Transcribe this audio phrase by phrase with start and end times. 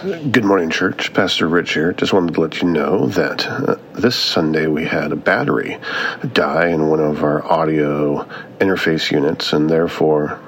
[0.00, 1.12] Good morning, church.
[1.12, 1.92] Pastor Rich here.
[1.92, 5.76] Just wanted to let you know that uh, this Sunday we had a battery
[6.34, 8.22] die in one of our audio
[8.60, 10.38] interface units, and therefore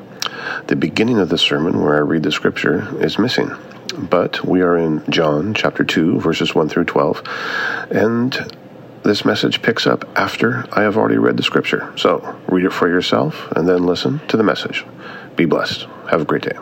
[0.69, 3.51] the beginning of the sermon where I read the scripture is missing.
[3.99, 8.57] But we are in John chapter 2, verses 1 through 12, and
[9.03, 11.93] this message picks up after I have already read the scripture.
[11.99, 14.87] So read it for yourself and then listen to the message.
[15.35, 15.89] Be blessed.
[16.09, 16.57] Have a great day.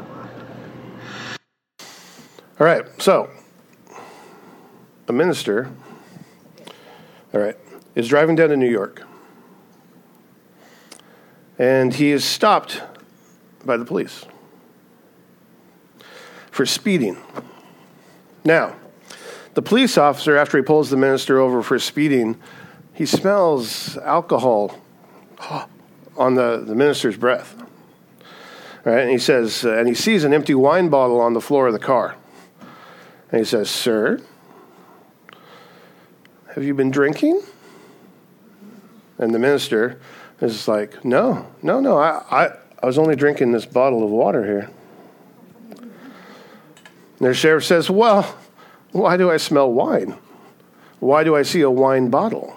[2.61, 3.31] All right, so
[5.07, 5.71] a minister,
[7.33, 7.57] all right,
[7.95, 9.05] is driving down to New York.
[11.57, 12.83] And he is stopped
[13.65, 14.25] by the police
[16.51, 17.17] for speeding.
[18.45, 18.75] Now,
[19.55, 22.41] the police officer, after he pulls the minister over for speeding,
[22.93, 24.77] he smells alcohol
[26.17, 27.55] on the, the minister's breath.
[28.85, 31.69] All right, and he says, and he sees an empty wine bottle on the floor
[31.69, 32.17] of the car.
[33.31, 34.21] And he says, Sir,
[36.55, 37.43] have you been drinking?
[39.19, 40.01] And the minister
[40.41, 44.45] is like, No, no, no, I, I, I was only drinking this bottle of water
[44.45, 44.71] here.
[45.81, 48.37] And the sheriff says, Well,
[48.93, 50.17] why do I smell wine?
[51.01, 52.57] Why do I see a wine bottle?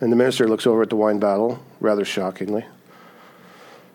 [0.00, 2.64] And the minister looks over at the wine bottle, rather shockingly.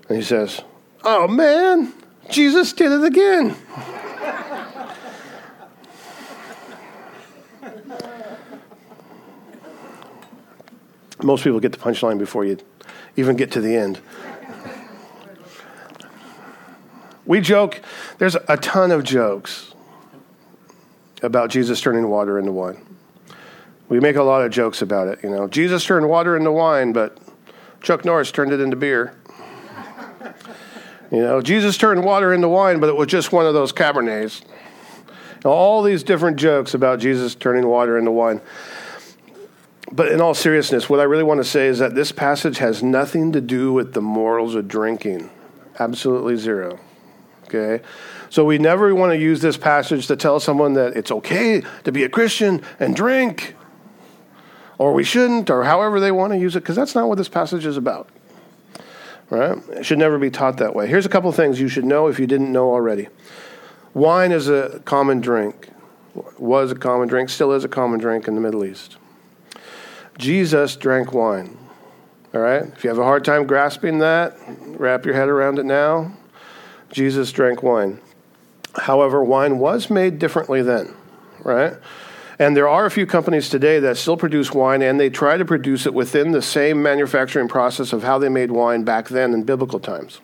[0.10, 0.62] And he says,
[1.04, 1.94] Oh man,
[2.30, 3.56] Jesus did it again.
[11.24, 12.58] Most people get the punchline before you
[13.16, 14.00] even get to the end.
[17.26, 17.82] We joke,
[18.18, 19.74] there's a ton of jokes
[21.22, 22.86] about Jesus turning water into wine.
[23.88, 25.48] We make a lot of jokes about it, you know.
[25.48, 27.18] Jesus turned water into wine, but
[27.82, 29.16] Chuck Norris turned it into beer.
[31.12, 34.42] You know, Jesus turned water into wine, but it was just one of those Cabernets.
[35.46, 38.42] all these different jokes about Jesus turning water into wine.
[39.94, 42.82] But in all seriousness, what I really want to say is that this passage has
[42.82, 45.30] nothing to do with the morals of drinking.
[45.78, 46.80] Absolutely zero.
[47.46, 47.84] Okay?
[48.32, 51.92] So we never want to use this passage to tell someone that it's okay to
[51.92, 53.56] be a Christian and drink,
[54.80, 57.30] or we shouldn't, or however they want to use it, because that's not what this
[57.30, 58.10] passage is about.
[59.30, 59.60] Right?
[59.74, 60.88] It should never be taught that way.
[60.88, 63.10] Here's a couple things you should know if you didn't know already.
[63.94, 65.70] Wine is a common drink,
[66.40, 68.98] was a common drink, still is a common drink in the Middle East.
[70.18, 71.58] Jesus drank wine.
[72.34, 72.64] All right?
[72.64, 76.14] If you have a hard time grasping that, wrap your head around it now.
[76.92, 78.00] Jesus drank wine.
[78.76, 80.94] However, wine was made differently then,
[81.44, 81.74] right?
[82.40, 85.46] And there are a few companies today that still produce wine, and they try to
[85.46, 89.44] produce it within the same manufacturing process of how they made wine back then in
[89.44, 90.20] biblical times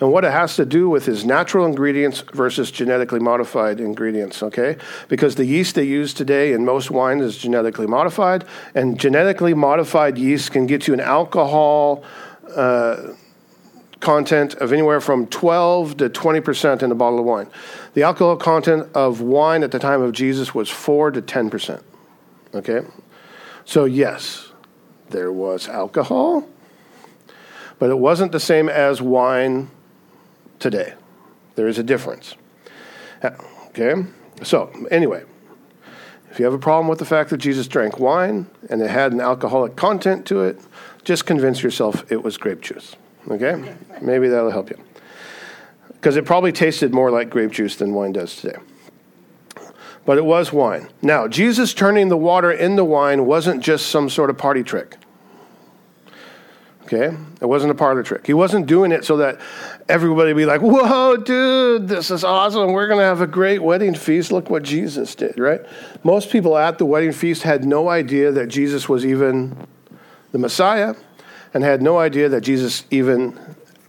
[0.00, 4.76] and what it has to do with is natural ingredients versus genetically modified ingredients, okay?
[5.08, 10.18] Because the yeast they use today in most wines is genetically modified, and genetically modified
[10.18, 12.04] yeast can get you an alcohol
[12.54, 13.14] uh,
[14.00, 17.48] content of anywhere from 12 to 20% in a bottle of wine.
[17.94, 21.82] The alcohol content of wine at the time of Jesus was 4 to 10%,
[22.54, 22.80] okay?
[23.64, 24.52] So, yes,
[25.10, 26.46] there was alcohol,
[27.78, 29.70] but it wasn't the same as wine
[30.58, 30.94] today.
[31.54, 32.36] There is a difference.
[33.22, 33.30] Uh,
[33.68, 34.04] okay?
[34.42, 35.24] So, anyway,
[36.30, 39.12] if you have a problem with the fact that Jesus drank wine and it had
[39.12, 40.58] an alcoholic content to it,
[41.02, 42.96] just convince yourself it was grape juice.
[43.30, 43.74] Okay?
[44.02, 44.78] Maybe that'll help you.
[45.88, 48.58] Because it probably tasted more like grape juice than wine does today.
[50.04, 50.88] But it was wine.
[51.02, 54.96] Now, Jesus turning the water into wine wasn't just some sort of party trick.
[56.86, 57.16] Okay?
[57.40, 58.26] It wasn't a parlor trick.
[58.26, 59.40] He wasn't doing it so that
[59.88, 62.72] everybody be like, whoa, dude, this is awesome.
[62.72, 64.30] We're going to have a great wedding feast.
[64.30, 65.62] Look what Jesus did, right?
[66.04, 69.66] Most people at the wedding feast had no idea that Jesus was even
[70.30, 70.94] the Messiah
[71.52, 73.36] and had no idea that Jesus even,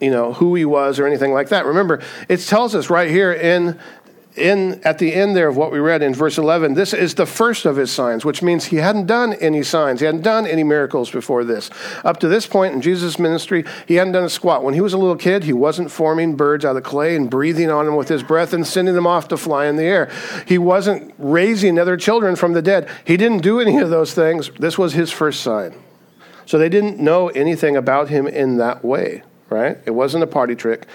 [0.02, 1.68] you know, who he was or anything like that.
[1.68, 3.79] Remember, it tells us right here in
[4.37, 7.25] in at the end there of what we read in verse 11 this is the
[7.25, 9.99] first of his signs which means he hadn't done any signs.
[9.99, 11.69] He hadn't done any miracles before this.
[12.03, 14.63] Up to this point in jesus ministry he hadn't done a squat.
[14.63, 17.69] When he was a little kid he wasn't forming birds out of clay and breathing
[17.69, 20.11] on them with his breath and sending them off to fly in the air.
[20.47, 22.90] He wasn't raising other children from the dead.
[23.05, 24.51] He didn't do any of those things.
[24.59, 25.75] This was his first sign.
[26.45, 29.78] So they didn't know anything about him in that way right?
[29.85, 30.88] It wasn't a party trick.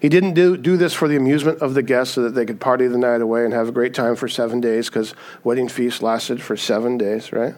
[0.00, 2.60] He didn't do, do this for the amusement of the guests so that they could
[2.60, 5.14] party the night away and have a great time for seven days because
[5.44, 7.54] wedding feast lasted for seven days, right?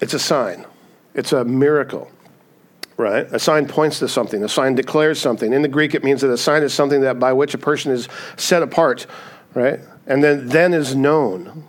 [0.00, 0.66] It's a sign,
[1.14, 2.10] it's a miracle.
[2.98, 3.26] Right?
[3.30, 4.42] A sign points to something.
[4.42, 5.52] A sign declares something.
[5.52, 7.92] In the Greek, it means that a sign is something that by which a person
[7.92, 8.08] is
[8.38, 9.06] set apart
[9.56, 9.80] right?
[10.06, 11.64] And then, then is known.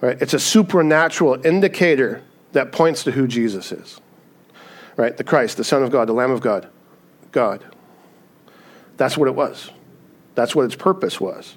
[0.00, 0.20] Right?
[0.20, 4.00] It's a supernatural indicator that points to who Jesus is.
[4.96, 5.16] Right?
[5.16, 6.68] The Christ, the Son of God, the Lamb of God.
[7.30, 7.64] God.
[8.96, 9.70] That's what it was.
[10.34, 11.56] That's what its purpose was.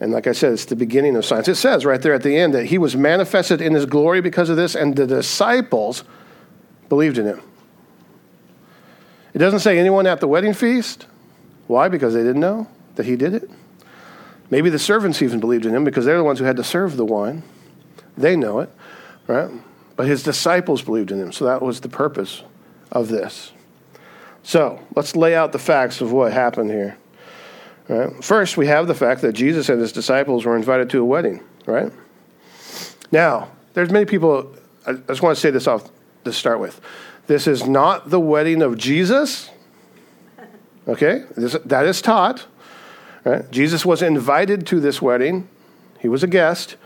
[0.00, 1.48] And like I said, it's the beginning of science.
[1.48, 4.50] It says right there at the end that he was manifested in his glory because
[4.50, 6.04] of this, and the disciples
[6.88, 7.42] believed in him.
[9.32, 11.06] It doesn't say anyone at the wedding feast.
[11.66, 11.88] Why?
[11.88, 13.50] Because they didn't know that he did it.
[14.50, 16.96] Maybe the servants even believed in him because they're the ones who had to serve
[16.96, 17.42] the wine.
[18.16, 18.70] They know it,
[19.26, 19.50] right?
[19.96, 21.32] But his disciples believed in him.
[21.32, 22.42] So that was the purpose
[22.90, 23.52] of this.
[24.42, 26.98] So let's lay out the facts of what happened here.
[27.88, 28.24] Right?
[28.24, 31.42] First, we have the fact that Jesus and his disciples were invited to a wedding,
[31.66, 31.92] right?
[33.12, 34.54] Now, there's many people,
[34.86, 35.90] I just want to say this off
[36.24, 36.80] to start with.
[37.26, 39.50] This is not the wedding of Jesus.
[40.88, 41.24] Okay?
[41.36, 42.46] This, that is taught.
[43.24, 43.50] Right?
[43.50, 45.48] Jesus was invited to this wedding.
[46.00, 46.76] He was a guest.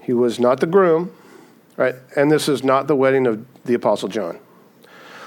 [0.00, 1.12] He was not the groom.
[1.80, 1.94] Right?
[2.14, 4.38] And this is not the wedding of the Apostle John.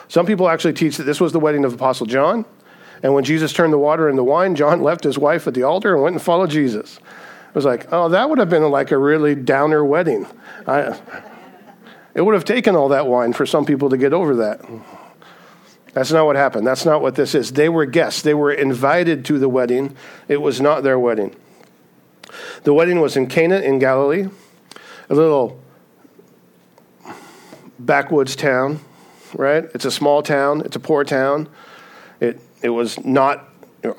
[0.08, 2.46] Some people actually teach that this was the wedding of Apostle John.
[3.02, 5.96] And when Jesus turned the water into wine, John left his wife at the altar
[5.96, 6.98] and went and followed Jesus.
[6.98, 10.28] It was like, oh, that would have been like a really downer wedding.
[10.68, 10.96] I,
[12.14, 14.62] it would have taken all that wine for some people to get over that.
[15.94, 16.68] That's not what happened.
[16.68, 17.54] That's not what this is.
[17.54, 19.96] They were guests, they were invited to the wedding.
[20.28, 21.36] It was not their wedding.
[22.62, 24.28] The wedding was in Cana in Galilee,
[25.10, 25.63] a little
[27.80, 28.80] backwoods town,
[29.36, 29.66] right?
[29.74, 31.50] It's a small town, it's a poor town.
[32.20, 33.50] It, it was not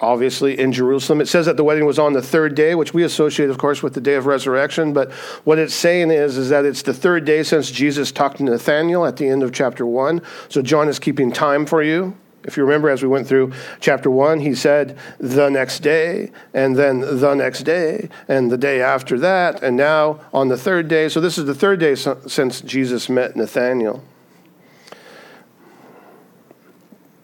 [0.01, 1.21] obviously in Jerusalem.
[1.21, 3.83] It says that the wedding was on the third day, which we associate, of course,
[3.83, 4.93] with the day of resurrection.
[4.93, 5.13] But
[5.45, 9.05] what it's saying is, is that it's the third day since Jesus talked to Nathanael
[9.05, 10.23] at the end of chapter one.
[10.49, 12.17] So John is keeping time for you.
[12.45, 16.77] If you remember, as we went through chapter one, he said the next day, and
[16.77, 21.09] then the next day, and the day after that, and now on the third day.
[21.09, 24.03] So this is the third day since Jesus met Nathanael.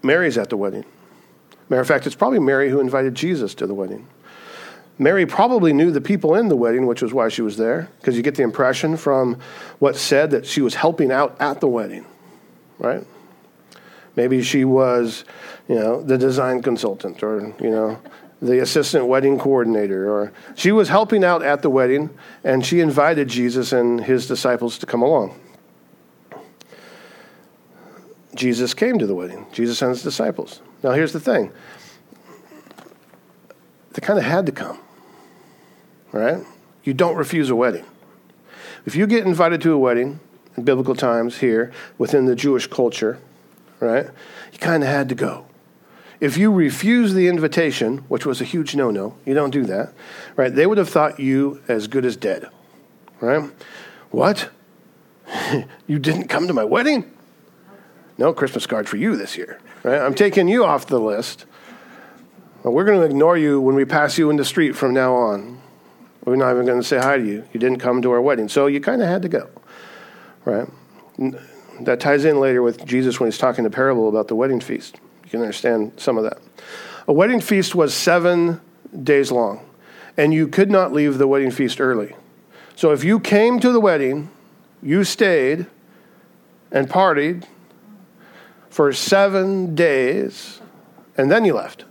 [0.03, 0.87] Mary's at the wedding.
[1.69, 4.07] Matter of fact, it's probably Mary who invited Jesus to the wedding.
[4.99, 8.17] Mary probably knew the people in the wedding, which was why she was there, because
[8.17, 9.39] you get the impression from
[9.79, 12.05] what's said that she was helping out at the wedding,
[12.79, 13.07] right?
[14.21, 15.25] Maybe she was,
[15.67, 17.99] you know, the design consultant or, you know,
[18.43, 22.11] the assistant wedding coordinator, or she was helping out at the wedding,
[22.45, 25.41] and she invited Jesus and his disciples to come along.
[28.35, 30.61] Jesus came to the wedding, Jesus and his disciples.
[30.83, 31.51] Now, here's the thing
[33.95, 34.79] they kind of had to come,
[36.13, 36.45] right?
[36.85, 37.87] You don't refuse a wedding.
[38.85, 40.21] If you get invited to a wedding
[40.59, 43.19] in biblical times here within the Jewish culture,
[43.81, 44.07] right,
[44.53, 45.47] you kind of had to go.
[46.21, 49.95] If you refuse the invitation, which was a huge no no, you don't do that,
[50.37, 50.55] right?
[50.55, 52.49] They would have thought you as good as dead,
[53.21, 53.51] right?
[54.11, 54.51] What?
[55.87, 57.11] you didn't come to my wedding?
[58.19, 59.59] No Christmas card for you this year.
[59.83, 59.99] Right?
[59.99, 61.47] I'm taking you off the list.
[62.63, 65.15] But we're going to ignore you when we pass you in the street from now
[65.15, 65.61] on.
[66.25, 67.49] We're not even going to say hi to you.
[67.53, 68.49] You didn't come to our wedding.
[68.49, 69.49] So you kind of had to go.
[70.45, 70.69] Right?
[71.81, 75.01] That ties in later with Jesus when he's talking the parable about the wedding feast.
[75.25, 76.39] You can understand some of that.
[77.09, 78.61] A wedding feast was seven
[79.03, 79.65] days long,
[80.17, 82.15] and you could not leave the wedding feast early.
[82.77, 84.31] So if you came to the wedding,
[84.83, 85.67] you stayed
[86.71, 87.45] and partied
[88.69, 90.61] for seven days,
[91.17, 91.85] and then you left.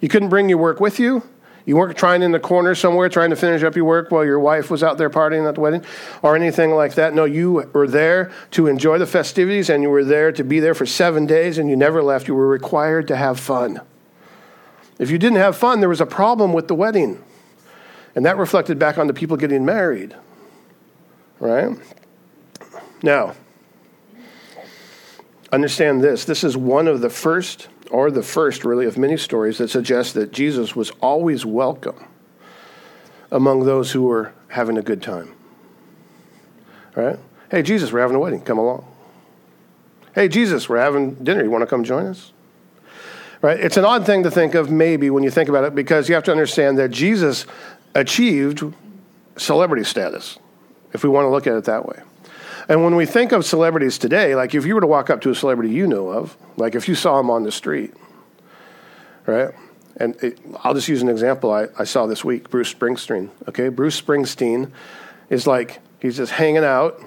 [0.00, 1.28] You couldn't bring your work with you.
[1.68, 4.40] You weren't trying in the corner somewhere trying to finish up your work while your
[4.40, 5.84] wife was out there partying at the wedding
[6.22, 7.12] or anything like that.
[7.12, 10.72] No, you were there to enjoy the festivities and you were there to be there
[10.72, 12.26] for seven days and you never left.
[12.26, 13.82] You were required to have fun.
[14.98, 17.22] If you didn't have fun, there was a problem with the wedding.
[18.14, 20.16] And that reflected back on the people getting married.
[21.38, 21.76] Right?
[23.02, 23.34] Now,
[25.52, 29.58] understand this this is one of the first, or the first really, of many stories
[29.58, 32.06] that suggest that Jesus was always welcome
[33.30, 35.32] among those who were having a good time.
[36.94, 37.18] Right?
[37.50, 38.40] Hey, Jesus, we're having a wedding.
[38.40, 38.86] Come along.
[40.14, 41.42] Hey, Jesus, we're having dinner.
[41.42, 42.32] You want to come join us?
[43.40, 43.60] Right?
[43.60, 46.14] It's an odd thing to think of, maybe, when you think about it, because you
[46.14, 47.46] have to understand that Jesus
[47.94, 48.64] achieved
[49.36, 50.38] celebrity status,
[50.92, 52.02] if we want to look at it that way.
[52.68, 55.30] And when we think of celebrities today, like if you were to walk up to
[55.30, 57.94] a celebrity you know of, like if you saw him on the street,
[59.24, 59.54] right?
[59.96, 63.30] And it, I'll just use an example I, I saw this week Bruce Springsteen.
[63.48, 64.70] Okay, Bruce Springsteen
[65.30, 67.02] is like, he's just hanging out,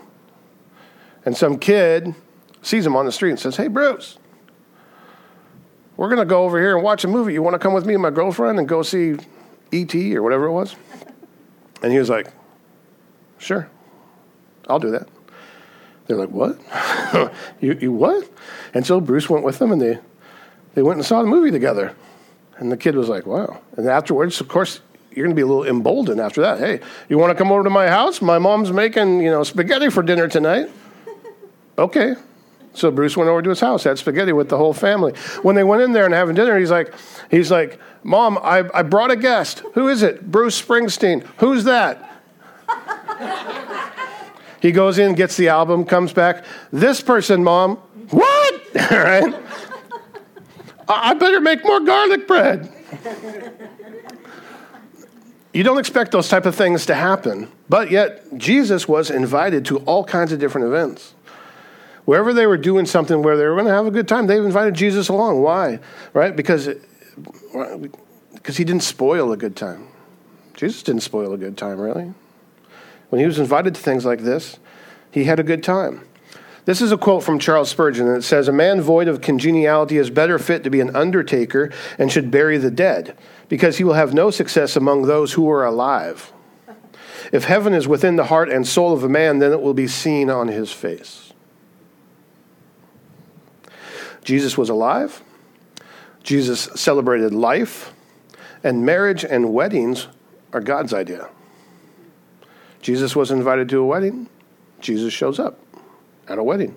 [1.26, 2.16] and some kid
[2.64, 4.18] sees him on the street and says, Hey, Bruce,
[5.96, 7.34] we're going to go over here and watch a movie.
[7.34, 9.18] You want to come with me and my girlfriend and go see
[9.72, 10.16] E.T.
[10.16, 10.76] or whatever it was?
[11.84, 12.32] And he was like,
[13.38, 13.70] Sure,
[14.68, 15.08] I'll do that.
[16.12, 16.60] They're like, What?
[17.62, 18.30] you, you what?
[18.74, 19.98] And so Bruce went with them and they,
[20.74, 21.96] they went and saw the movie together.
[22.58, 23.62] And the kid was like, Wow.
[23.78, 26.60] And afterwards, of course, you're going to be a little emboldened after that.
[26.60, 28.22] Hey, you want to come over to my house?
[28.22, 30.70] My mom's making, you know, spaghetti for dinner tonight.
[31.78, 32.16] okay.
[32.74, 35.14] So Bruce went over to his house, had spaghetti with the whole family.
[35.44, 36.94] When they went in there and having dinner, he's like,
[37.30, 39.60] he's like, Mom, I, I brought a guest.
[39.76, 40.30] Who is it?
[40.30, 41.24] Bruce Springsteen.
[41.38, 42.22] Who's that?
[44.62, 46.46] he goes in, gets the album, comes back.
[46.72, 47.78] This person, Mom.
[48.12, 48.62] What?
[48.92, 49.34] All right.
[50.88, 52.72] I better make more garlic bread.
[55.54, 59.80] You don't expect those type of things to happen, but yet Jesus was invited to
[59.80, 61.14] all kinds of different events.
[62.06, 64.38] Wherever they were doing something where they were going to have a good time, they
[64.38, 65.42] invited Jesus along.
[65.42, 65.80] Why?
[66.14, 66.36] Right?
[66.36, 66.70] Because
[68.34, 69.88] because he didn't spoil a good time.
[70.54, 72.14] Jesus didn't spoil a good time, really.
[73.12, 74.58] When he was invited to things like this,
[75.12, 76.08] he had a good time.
[76.64, 79.98] This is a quote from Charles Spurgeon, and it says, A man void of congeniality
[79.98, 83.18] is better fit to be an undertaker and should bury the dead,
[83.50, 86.32] because he will have no success among those who are alive.
[87.34, 89.88] If heaven is within the heart and soul of a man, then it will be
[89.90, 91.34] seen on his face.
[94.24, 95.22] Jesus was alive.
[96.24, 97.94] Jesus celebrated life.
[98.64, 100.08] And marriage and weddings
[100.54, 101.28] are God's idea.
[102.82, 104.28] Jesus was invited to a wedding.
[104.80, 105.60] Jesus shows up
[106.28, 106.76] at a wedding.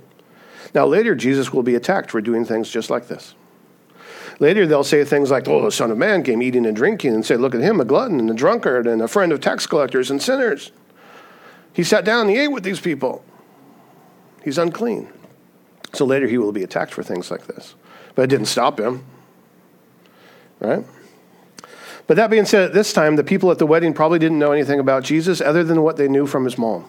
[0.74, 3.34] Now, later, Jesus will be attacked for doing things just like this.
[4.40, 7.24] Later, they'll say things like, Oh, the Son of Man came eating and drinking, and
[7.24, 10.10] say, Look at him, a glutton and a drunkard and a friend of tax collectors
[10.10, 10.72] and sinners.
[11.72, 13.24] He sat down and he ate with these people.
[14.42, 15.08] He's unclean.
[15.92, 17.74] So later, he will be attacked for things like this.
[18.14, 19.04] But it didn't stop him.
[20.60, 20.84] Right?
[22.06, 24.52] But that being said, at this time, the people at the wedding probably didn't know
[24.52, 26.88] anything about Jesus other than what they knew from his mom.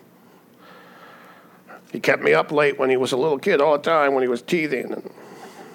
[1.91, 4.21] He kept me up late when he was a little kid all the time when
[4.21, 4.91] he was teething.
[4.91, 5.13] And,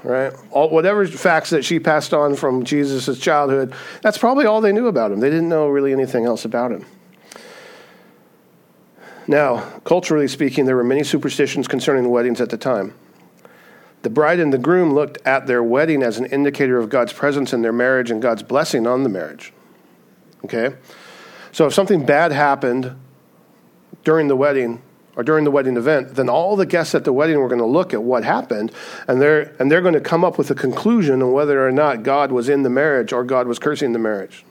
[0.04, 0.34] right?
[0.50, 4.86] All, whatever facts that she passed on from Jesus' childhood, that's probably all they knew
[4.86, 5.20] about him.
[5.20, 6.84] They didn't know really anything else about him.
[9.26, 12.92] Now, culturally speaking, there were many superstitions concerning weddings at the time.
[14.02, 17.52] The bride and the groom looked at their wedding as an indicator of God's presence
[17.52, 19.52] in their marriage and God's blessing on the marriage.
[20.44, 20.74] Okay?
[21.52, 22.96] So if something bad happened
[24.04, 24.80] during the wedding,
[25.16, 27.66] or during the wedding event, then all the guests at the wedding were going to
[27.66, 28.72] look at what happened
[29.08, 32.02] and they're, and they're going to come up with a conclusion on whether or not
[32.02, 34.44] God was in the marriage or God was cursing the marriage.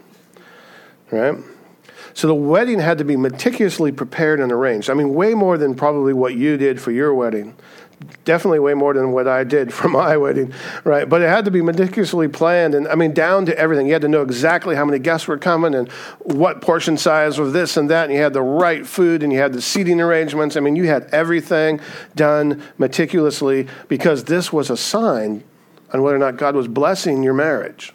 [1.12, 1.36] Right?
[2.14, 4.90] So the wedding had to be meticulously prepared and arranged.
[4.90, 7.56] I mean, way more than probably what you did for your wedding
[8.26, 10.54] definitely way more than what I did for my wedding,
[10.84, 11.08] right?
[11.08, 13.88] But it had to be meticulously planned, and I mean, down to everything.
[13.88, 17.54] You had to know exactly how many guests were coming and what portion size of
[17.54, 20.56] this and that, and you had the right food and you had the seating arrangements.
[20.56, 21.80] I mean, you had everything
[22.16, 25.44] done meticulously because this was a sign
[25.94, 27.94] on whether or not God was blessing your marriage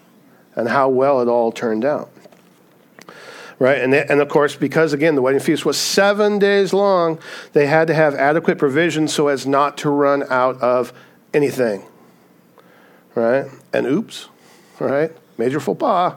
[0.56, 2.13] and how well it all turned out
[3.58, 3.78] right?
[3.78, 7.18] And, they, and of course, because again, the wedding feast was seven days long,
[7.52, 10.92] they had to have adequate provision so as not to run out of
[11.32, 11.84] anything,
[13.14, 13.46] right?
[13.72, 14.28] And oops,
[14.78, 15.12] right?
[15.38, 16.14] Major faux pas,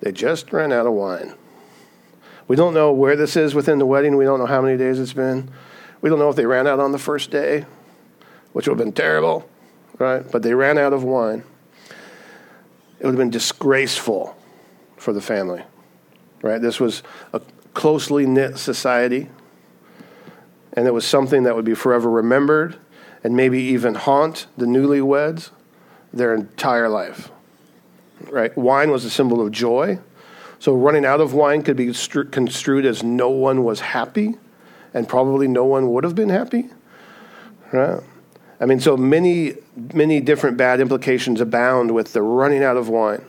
[0.00, 1.34] they just ran out of wine.
[2.48, 4.16] We don't know where this is within the wedding.
[4.16, 5.50] We don't know how many days it's been.
[6.00, 7.66] We don't know if they ran out on the first day,
[8.52, 9.48] which would have been terrible,
[9.98, 10.28] right?
[10.30, 11.44] But they ran out of wine.
[12.98, 14.36] It would have been disgraceful
[14.96, 15.62] for the family
[16.42, 16.60] right?
[16.60, 17.40] This was a
[17.74, 19.28] closely knit society,
[20.72, 22.78] and it was something that would be forever remembered
[23.22, 25.50] and maybe even haunt the newlyweds
[26.12, 27.30] their entire life,
[28.30, 28.56] right?
[28.56, 29.98] Wine was a symbol of joy.
[30.58, 34.36] So running out of wine could be construed as no one was happy,
[34.92, 36.70] and probably no one would have been happy,
[37.72, 38.02] right?
[38.60, 39.54] I mean, so many,
[39.94, 43.24] many different bad implications abound with the running out of wine.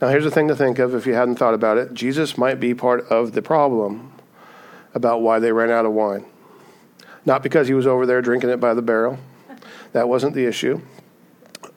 [0.00, 2.58] Now, here's the thing to think of if you hadn't thought about it Jesus might
[2.58, 4.12] be part of the problem
[4.94, 6.24] about why they ran out of wine.
[7.26, 9.18] Not because he was over there drinking it by the barrel,
[9.92, 10.80] that wasn't the issue.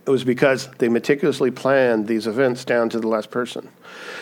[0.06, 3.70] It was because they meticulously planned these events down to the last person.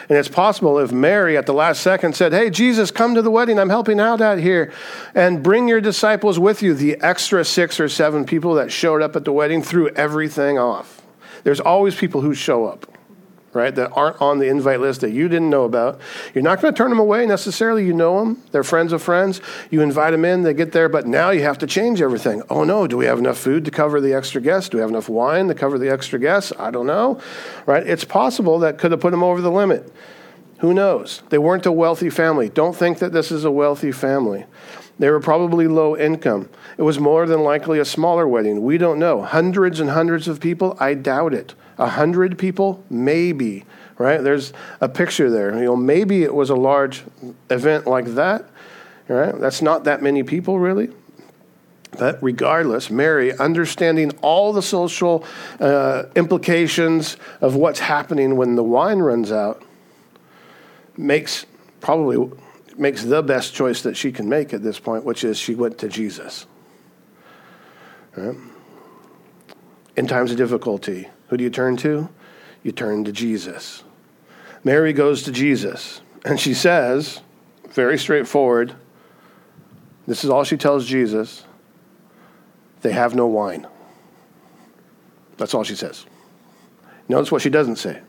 [0.10, 3.31] And it's possible if Mary at the last second said, Hey, Jesus, come to the
[3.31, 3.58] wedding.
[3.58, 4.72] I'm helping out out here.
[5.15, 6.75] And bring your disciples with you.
[6.75, 11.01] The extra six or seven people that showed up at the wedding threw everything off.
[11.43, 12.86] There's always people who show up
[13.53, 16.00] right, that aren't on the invite list that you didn't know about.
[16.34, 17.86] You're not going to turn them away necessarily.
[17.86, 19.41] You know them, they're friends of friends.
[19.70, 22.41] You invite them in, they get there, but now you have to change everything.
[22.50, 24.70] Oh no, do we have enough food to cover the extra guests?
[24.70, 26.53] Do we have enough wine to cover the extra guests?
[26.58, 27.22] I don't know,
[27.65, 27.86] right?
[27.86, 29.91] It's possible that could have put them over the limit.
[30.60, 31.24] Who knows?
[31.29, 32.48] They weren't a wealthy family.
[32.50, 34.46] Don't think that this is a wealthy family.
[35.01, 36.48] They were probably low income.
[36.77, 38.62] It was more than likely a smaller wedding.
[38.62, 39.24] We don't know.
[39.24, 40.77] Hundreds and hundreds of people?
[40.79, 41.55] I doubt it.
[41.79, 42.84] A hundred people?
[42.88, 43.65] Maybe.
[43.98, 44.22] Right?
[44.22, 45.58] There's a picture there.
[45.58, 47.03] You know, maybe it was a large
[47.50, 48.46] event like that.
[49.08, 49.34] Right?
[49.39, 50.91] That's not that many people, really.
[51.98, 55.25] But regardless, Mary, understanding all the social
[55.60, 59.63] uh, implications of what's happening when the wine runs out,
[60.96, 61.48] makes
[61.79, 62.38] probably
[62.78, 65.78] makes the best choice that she can make at this point, which is she went
[65.80, 66.46] to Jesus.
[68.16, 68.36] Right?
[69.96, 72.10] In times of difficulty, who do you turn to?
[72.63, 73.84] You turn to Jesus.
[74.63, 77.22] Mary goes to Jesus, and she says,
[77.70, 78.75] very straightforward,
[80.08, 81.46] this is all she tells Jesus
[82.82, 83.68] they have no wine.
[85.38, 86.06] That's all she says.
[87.08, 88.01] Notice what she doesn't say.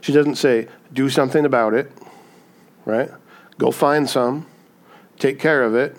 [0.00, 1.92] She doesn't say, do something about it,
[2.84, 3.10] right?
[3.60, 4.46] Go find some,
[5.18, 5.94] take care of it,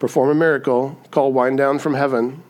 [0.00, 2.42] perform a miracle, call wine down from heaven,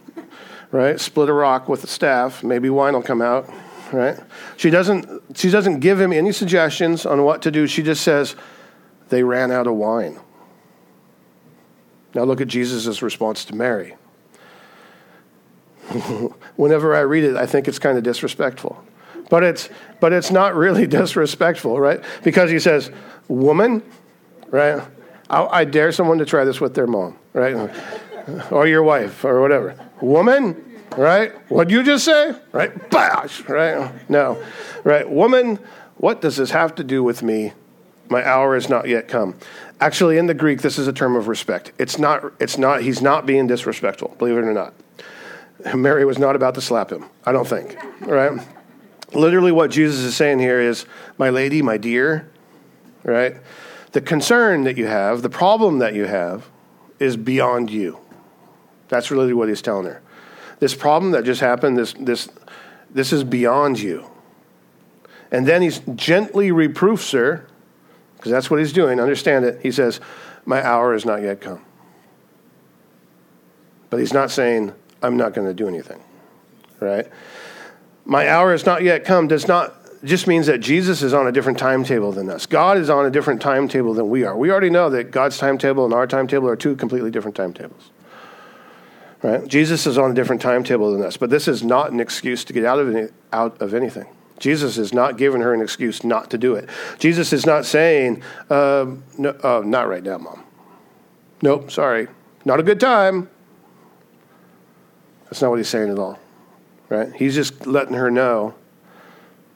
[0.70, 0.98] right?
[0.98, 3.52] Split a rock with a staff, maybe wine will come out,
[3.92, 4.18] right?
[4.56, 7.66] She doesn't, she doesn't give him any suggestions on what to do.
[7.66, 8.34] She just says,
[9.10, 10.18] they ran out of wine.
[12.14, 13.94] Now look at Jesus' response to Mary.
[16.56, 18.82] Whenever I read it, I think it's kind of disrespectful.
[19.28, 19.68] But it's,
[20.00, 22.02] but it's not really disrespectful, right?
[22.22, 22.90] Because he says,
[23.28, 23.82] Woman,
[24.48, 24.82] right?
[25.30, 27.70] I, I dare someone to try this with their mom, right?
[28.50, 29.76] or your wife, or whatever.
[30.00, 31.32] Woman, right?
[31.50, 32.34] What'd you just say?
[32.52, 32.90] Right?
[32.90, 33.92] Bash, right?
[34.08, 34.42] No,
[34.82, 35.08] right?
[35.08, 35.58] Woman,
[35.96, 37.52] what does this have to do with me?
[38.08, 39.36] My hour has not yet come.
[39.80, 41.72] Actually, in the Greek, this is a term of respect.
[41.78, 44.74] It's not, it's not, he's not being disrespectful, believe it or not.
[45.74, 48.38] Mary was not about to slap him, I don't think, right?
[49.14, 50.84] Literally, what Jesus is saying here is,
[51.16, 52.28] my lady, my dear,
[53.04, 53.36] right?
[53.94, 56.50] The concern that you have, the problem that you have,
[56.98, 58.00] is beyond you.
[58.88, 60.02] That's really what he's telling her.
[60.59, 62.28] This problem that just happened, this, this,
[62.90, 64.11] this is beyond you.
[65.30, 67.46] And then he gently reproofs her,
[68.16, 68.98] because that's what he's doing.
[68.98, 69.61] Understand it.
[69.62, 70.00] He says,
[70.44, 71.64] My hour has not yet come.
[73.90, 74.72] But he's not saying,
[75.04, 76.02] I'm not going to do anything,
[76.80, 77.07] right?
[78.04, 81.32] My hour has not yet come does not just means that Jesus is on a
[81.32, 82.46] different timetable than us.
[82.46, 84.36] God is on a different timetable than we are.
[84.36, 87.90] We already know that God's timetable and our timetable are two completely different timetables.
[89.22, 89.46] Right?
[89.48, 92.52] Jesus is on a different timetable than us, but this is not an excuse to
[92.52, 94.06] get out of any, out of anything.
[94.38, 96.68] Jesus is not giving her an excuse not to do it.
[96.98, 98.86] Jesus is not saying, uh,
[99.16, 100.42] no, uh, "Not right now, mom."
[101.40, 102.08] Nope, sorry,
[102.44, 103.30] not a good time.
[105.24, 106.18] That's not what he's saying at all.
[106.88, 107.12] Right?
[107.14, 108.54] He's just letting her know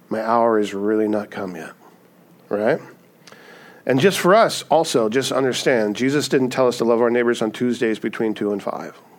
[0.09, 1.73] my hour is really not come yet.
[2.49, 2.81] Right?
[3.87, 7.41] And just for us, also, just understand, Jesus didn't tell us to love our neighbors
[7.41, 9.01] on Tuesdays between 2 and 5.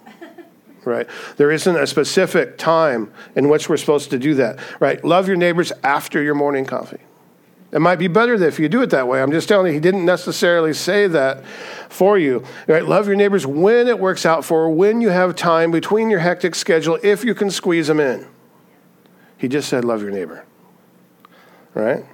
[0.86, 1.10] Right?
[1.36, 4.60] There isn't a specific time in which we're supposed to do that.
[4.80, 5.04] Right?
[5.04, 7.02] Love your neighbors after your morning coffee.
[7.72, 9.22] It might be better if you do it that way.
[9.22, 11.46] I'm just telling you, he didn't necessarily say that
[11.90, 12.44] for you.
[12.66, 12.84] Right?
[12.84, 16.56] Love your neighbors when it works out for, when you have time between your hectic
[16.56, 18.26] schedule, if you can squeeze them in.
[19.38, 20.46] He just said, love your neighbor.
[21.74, 22.06] Right?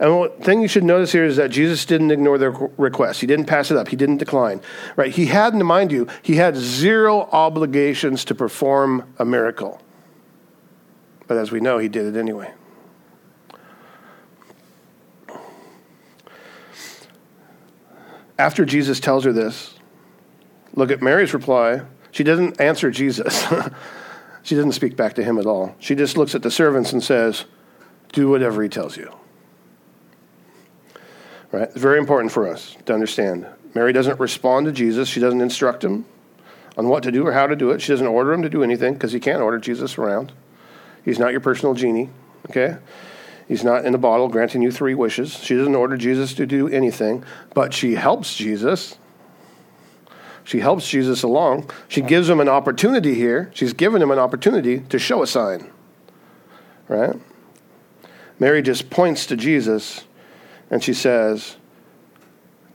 [0.00, 3.20] And one thing you should notice here is that Jesus didn't ignore their request.
[3.20, 3.88] He didn't pass it up.
[3.88, 4.60] He didn't decline.
[4.94, 5.10] Right?
[5.10, 9.80] He had, mind you, he had zero obligations to perform a miracle.
[11.26, 12.52] But as we know, he did it anyway.
[18.38, 19.74] After Jesus tells her this,
[20.74, 21.82] look at Mary's reply.
[22.12, 23.44] She doesn't answer Jesus.
[24.44, 25.74] she doesn't speak back to him at all.
[25.80, 27.46] She just looks at the servants and says,
[28.12, 29.12] Do whatever he tells you.
[31.52, 31.62] Right?
[31.62, 33.46] It's very important for us to understand.
[33.74, 35.08] Mary doesn't respond to Jesus.
[35.08, 36.04] She doesn't instruct him
[36.76, 37.80] on what to do or how to do it.
[37.80, 40.32] She doesn't order him to do anything because he can't order Jesus around.
[41.04, 42.10] He's not your personal genie,
[42.50, 42.76] okay?
[43.46, 45.32] He's not in a bottle granting you three wishes.
[45.32, 48.96] She doesn't order Jesus to do anything, but she helps Jesus.
[50.44, 51.70] She helps Jesus along.
[51.88, 53.50] She gives him an opportunity here.
[53.54, 55.70] She's given him an opportunity to show a sign.
[56.88, 57.16] Right?
[58.38, 60.04] Mary just points to Jesus
[60.70, 61.56] and she says,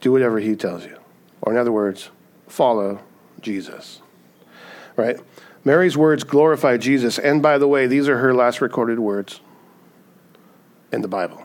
[0.02, 0.97] Do whatever he tells you.
[1.41, 2.10] Or, in other words,
[2.47, 3.02] follow
[3.41, 4.02] Jesus.
[4.95, 5.19] Right?
[5.65, 7.17] Mary's words glorify Jesus.
[7.17, 9.39] And by the way, these are her last recorded words
[10.91, 11.43] in the Bible.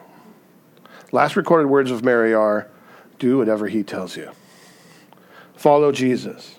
[1.12, 2.68] Last recorded words of Mary are
[3.18, 4.30] do whatever he tells you.
[5.56, 6.56] Follow Jesus.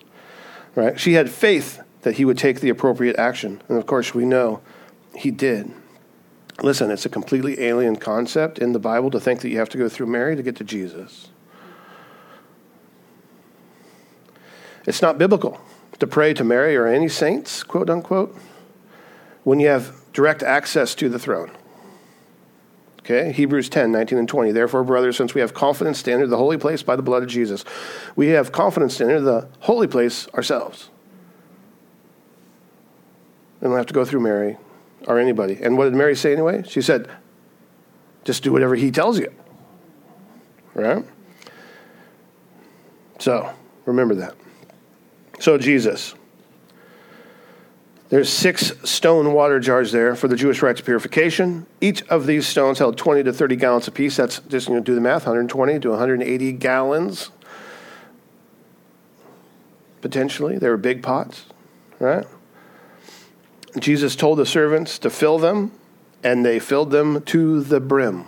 [0.74, 0.98] Right?
[0.98, 3.62] She had faith that he would take the appropriate action.
[3.68, 4.60] And of course, we know
[5.14, 5.70] he did.
[6.62, 9.78] Listen, it's a completely alien concept in the Bible to think that you have to
[9.78, 11.28] go through Mary to get to Jesus.
[14.86, 15.60] It's not biblical
[15.98, 18.36] to pray to Mary or any saints, quote unquote,
[19.44, 21.50] when you have direct access to the throne.
[23.00, 24.52] Okay, Hebrews 10, 19 and 20.
[24.52, 27.28] Therefore, brothers, since we have confidence to enter the holy place by the blood of
[27.28, 27.64] Jesus,
[28.14, 30.90] we have confidence to enter the holy place ourselves.
[33.60, 34.58] And We don't have to go through Mary
[35.06, 35.58] or anybody.
[35.62, 36.62] And what did Mary say anyway?
[36.66, 37.08] She said,
[38.24, 39.32] just do whatever he tells you.
[40.74, 41.04] Right?
[43.18, 43.52] So,
[43.86, 44.34] remember that.
[45.38, 46.14] So, Jesus.
[48.08, 51.66] There's six stone water jars there for the Jewish rites of purification.
[51.80, 54.16] Each of these stones held 20 to 30 gallons apiece.
[54.16, 57.30] That's just you know, do the math 120 to 180 gallons.
[60.00, 60.58] Potentially.
[60.58, 61.46] They were big pots,
[62.00, 62.26] right?
[63.78, 65.72] Jesus told the servants to fill them,
[66.22, 68.24] and they filled them to the brim.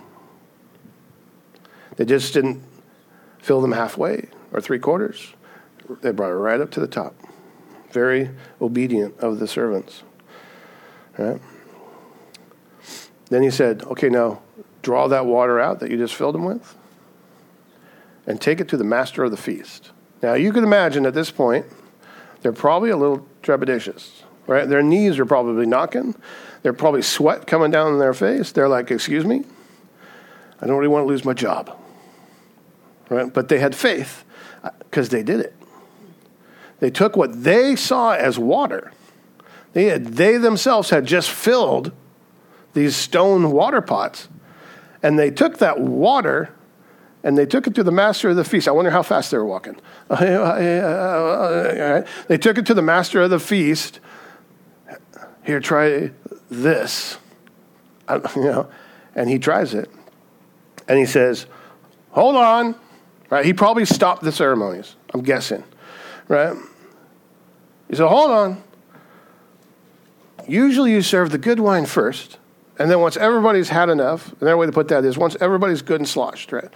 [1.97, 2.63] They just didn't
[3.39, 5.33] fill them halfway or three quarters,
[6.01, 7.15] they brought it right up to the top.
[7.91, 8.29] Very
[8.61, 10.03] obedient of the servants.
[11.17, 11.41] Then
[13.29, 14.41] he said, Okay, now
[14.81, 16.75] draw that water out that you just filled them with
[18.25, 19.91] and take it to the master of the feast.
[20.21, 21.65] Now, you can imagine at this point,
[22.41, 24.67] they're probably a little trepidatious right?
[24.67, 26.15] Their knees are probably knocking.
[26.61, 28.51] They're probably sweat coming down their face.
[28.51, 29.43] They're like, excuse me,
[30.61, 31.77] I don't really want to lose my job.
[33.09, 33.31] Right?
[33.31, 34.23] But they had faith
[34.79, 35.53] because uh, they did it.
[36.79, 38.91] They took what they saw as water.
[39.73, 41.91] They, had, they themselves had just filled
[42.73, 44.29] these stone water pots.
[45.01, 46.53] And they took that water
[47.23, 48.67] and they took it to the master of the feast.
[48.67, 49.77] I wonder how fast they were walking.
[52.27, 53.99] They took it to the master of the feast
[55.43, 56.11] here, try
[56.49, 57.17] this.
[58.07, 58.69] I, you know,
[59.15, 59.89] and he tries it.
[60.87, 61.45] And he says,
[62.11, 62.75] hold on.
[63.29, 63.45] Right?
[63.45, 65.63] He probably stopped the ceremonies, I'm guessing.
[66.27, 66.55] Right?
[67.89, 68.63] He said, hold on.
[70.47, 72.37] Usually you serve the good wine first.
[72.79, 76.01] And then once everybody's had enough, another way to put that is once everybody's good
[76.01, 76.69] and sloshed, right?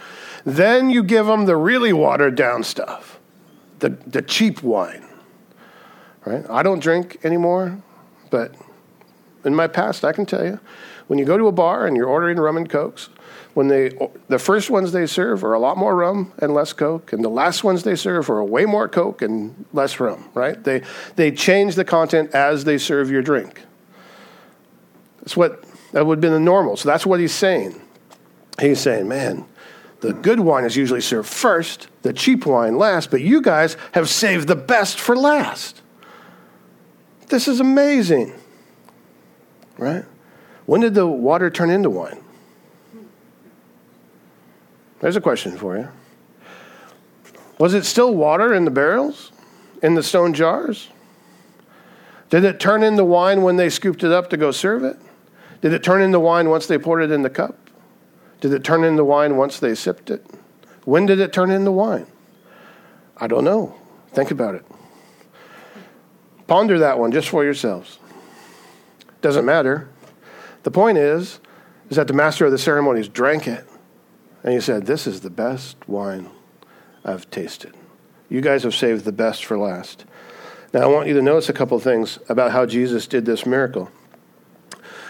[0.45, 3.19] Then you give them the really watered down stuff,
[3.79, 5.05] the, the cheap wine,
[6.23, 6.45] right?
[6.49, 7.81] I don't drink anymore.
[8.29, 8.55] But
[9.45, 10.59] in my past, I can tell you,
[11.07, 13.09] when you go to a bar and you're ordering rum and cokes,
[13.53, 17.11] when they the first ones they serve are a lot more rum and less coke,
[17.11, 20.29] and the last ones they serve are way more coke and less rum.
[20.33, 20.63] Right?
[20.63, 20.83] They
[21.15, 23.63] they change the content as they serve your drink.
[25.19, 25.63] That's what
[25.93, 26.77] that would have been the normal.
[26.77, 27.81] So that's what he's saying.
[28.59, 29.45] He's saying, man,
[30.01, 34.09] the good wine is usually served first, the cheap wine last, but you guys have
[34.09, 35.81] saved the best for last.
[37.27, 38.33] This is amazing.
[39.77, 40.05] Right?
[40.65, 42.23] When did the water turn into wine?
[44.99, 45.89] There's a question for you.
[47.59, 49.31] Was it still water in the barrels,
[49.83, 50.89] in the stone jars?
[52.29, 54.97] Did it turn into wine when they scooped it up to go serve it?
[55.61, 57.69] Did it turn into wine once they poured it in the cup?
[58.41, 60.25] Did it turn into wine once they sipped it?
[60.85, 62.05] When did it turn into wine?
[63.17, 63.75] I don't know.
[64.11, 64.65] Think about it.
[66.47, 67.99] Ponder that one just for yourselves.
[69.21, 69.89] Doesn't matter.
[70.63, 71.39] The point is,
[71.89, 73.65] is that the master of the ceremonies drank it,
[74.43, 76.29] and he said, "This is the best wine
[77.03, 77.73] I've tasted.
[78.29, 80.05] You guys have saved the best for last."
[80.73, 83.89] Now, I want you to notice a couple things about how Jesus did this miracle.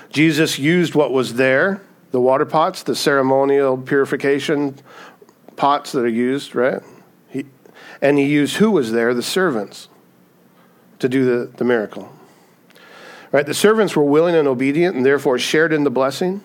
[0.10, 4.76] Jesus used what was there, the water pots, the ceremonial purification
[5.56, 6.82] pots that are used, right?
[7.28, 7.45] He,
[8.02, 9.89] and he used who was there, the servants
[11.00, 12.12] to do the, the miracle.
[13.32, 13.46] Right?
[13.46, 16.44] The servants were willing and obedient and therefore shared in the blessing.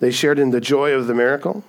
[0.00, 1.64] They shared in the joy of the miracle.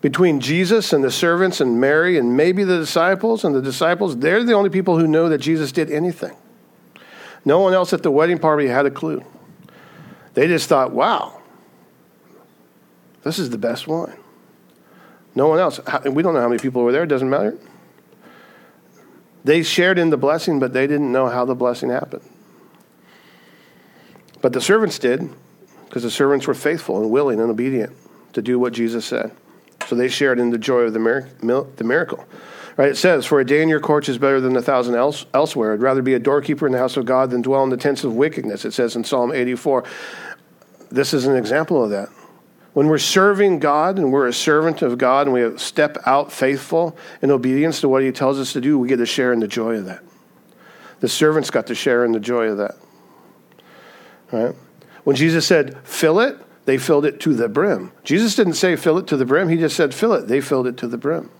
[0.00, 4.44] Between Jesus and the servants and Mary and maybe the disciples and the disciples, they're
[4.44, 6.36] the only people who know that Jesus did anything.
[7.44, 9.24] No one else at the wedding party had a clue.
[10.34, 11.40] They just thought, wow,
[13.24, 14.16] this is the best wine.
[15.34, 15.80] No one else.
[16.04, 17.04] We don't know how many people were there.
[17.04, 17.58] It doesn't matter.
[19.48, 22.20] They shared in the blessing, but they didn't know how the blessing happened.
[24.42, 25.26] But the servants did,
[25.86, 27.96] because the servants were faithful and willing and obedient
[28.34, 29.34] to do what Jesus said.
[29.86, 32.26] So they shared in the joy of the, miracle.
[32.76, 32.90] Right?
[32.90, 35.72] It says, For a day in your courts is better than a thousand else- elsewhere.
[35.72, 38.04] I'd rather be a doorkeeper in the house of God than dwell in the tents
[38.04, 39.82] of wickedness, it says in Psalm 84.
[40.90, 42.10] This is an example of that.
[42.78, 46.96] When we're serving God and we're a servant of God and we step out faithful
[47.20, 49.48] in obedience to what He tells us to do, we get to share in the
[49.48, 50.04] joy of that.
[51.00, 52.76] The servants got to share in the joy of that.
[54.30, 54.54] Right?
[55.02, 57.90] When Jesus said, fill it, They filled it to the brim.
[58.04, 59.48] Jesus didn't say fill it to the brim.
[59.48, 60.28] He just said fill it.
[60.28, 61.32] They filled it to the brim.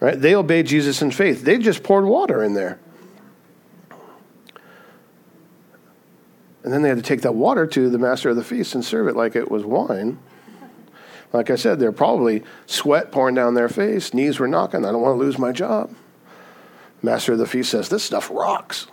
[0.00, 0.20] Right?
[0.20, 1.42] They obeyed Jesus in faith.
[1.42, 2.80] They just poured water in there.
[6.64, 8.84] And then they had to take that water to the master of the feast and
[8.84, 10.18] serve it like it was wine.
[11.32, 14.84] Like I said, they're probably sweat pouring down their face, knees were knocking.
[14.84, 15.94] I don't want to lose my job.
[17.02, 18.86] Master of the feast says, This stuff rocks.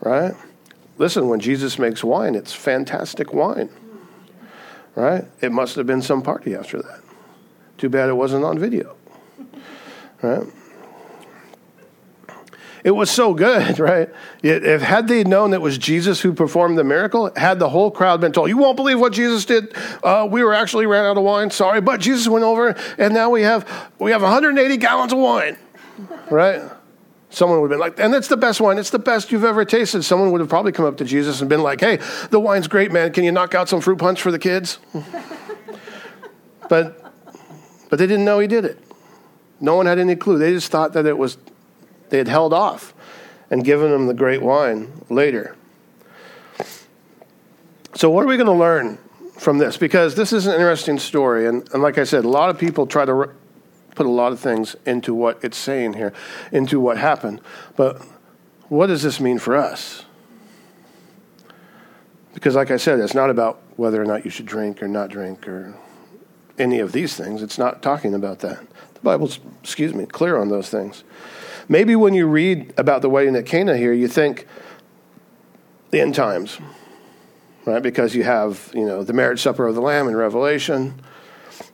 [0.00, 0.34] Right?
[0.98, 3.70] Listen, when Jesus makes wine, it's fantastic wine.
[4.94, 5.24] Right?
[5.40, 7.00] It must have been some party after that.
[7.76, 8.96] Too bad it wasn't on video.
[10.22, 10.46] Right?
[12.86, 14.08] It was so good, right?
[14.44, 18.20] If had they known it was Jesus who performed the miracle, had the whole crowd
[18.20, 19.74] been told, "You won't believe what Jesus did.
[20.04, 21.50] Uh, we were actually ran out of wine.
[21.50, 25.58] Sorry, but Jesus went over, and now we have we have 180 gallons of wine."
[26.30, 26.60] Right?
[27.30, 28.78] Someone would have been like, and that's the best wine.
[28.78, 30.02] It's the best you've ever tasted.
[30.02, 32.92] Someone would have probably come up to Jesus and been like, hey, the wine's great,
[32.92, 33.12] man.
[33.12, 34.78] Can you knock out some fruit punch for the kids?
[36.68, 37.14] but,
[37.88, 38.78] but they didn't know he did it.
[39.60, 40.38] No one had any clue.
[40.38, 41.38] They just thought that it was
[42.10, 42.94] they had held off
[43.50, 45.56] and given them the great wine later.
[47.94, 48.98] So, what are we going to learn
[49.38, 49.76] from this?
[49.76, 51.46] Because this is an interesting story.
[51.46, 53.34] And, and like I said, a lot of people try to re-
[53.94, 56.12] put a lot of things into what it's saying here,
[56.52, 57.40] into what happened.
[57.74, 58.02] But
[58.68, 60.04] what does this mean for us?
[62.34, 65.08] Because, like I said, it's not about whether or not you should drink or not
[65.08, 65.74] drink or
[66.58, 67.42] any of these things.
[67.42, 68.60] It's not talking about that.
[68.94, 71.02] The Bible's, excuse me, clear on those things.
[71.68, 74.46] Maybe when you read about the wedding at Cana here, you think
[75.90, 76.58] the end times,
[77.64, 77.82] right?
[77.82, 81.00] Because you have, you know, the marriage supper of the Lamb in Revelation.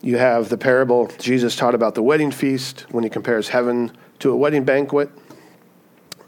[0.01, 4.31] You have the parable Jesus taught about the wedding feast when he compares heaven to
[4.31, 5.11] a wedding banquet.